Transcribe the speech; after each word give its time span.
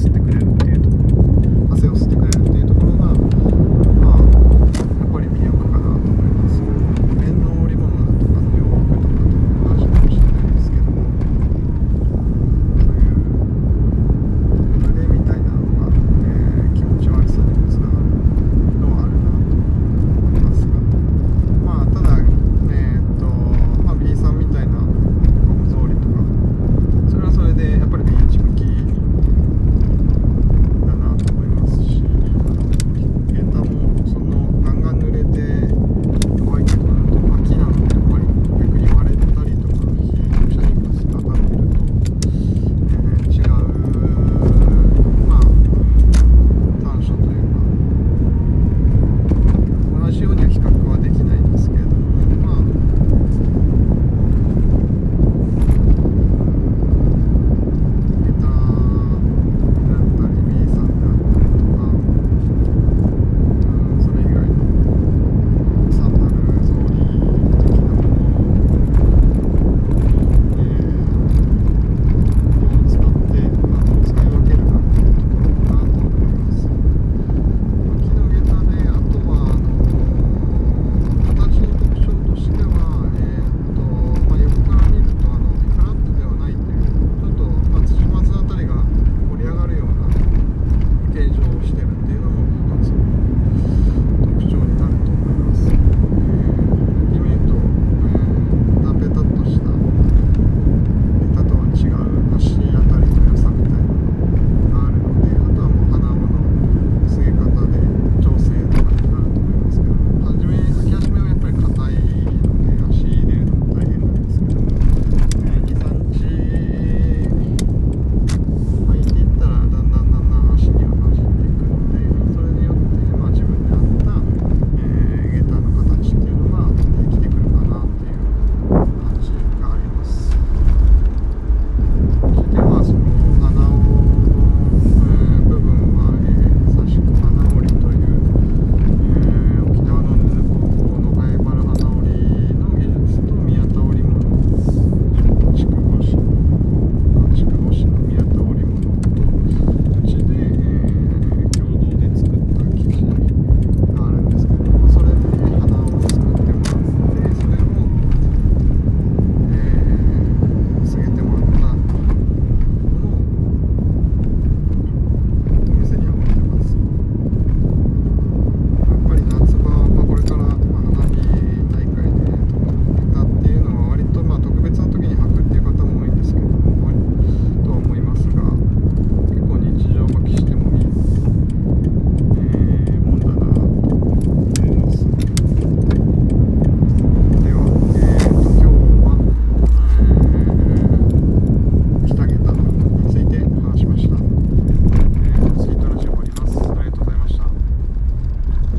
Instagram. 0.00 0.39